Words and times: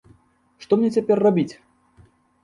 Што 0.63 0.73
мне 0.79 0.89
цяпер 0.95 1.21
рабіць? 1.27 1.53